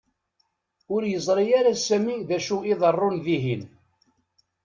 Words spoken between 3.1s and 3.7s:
dihin.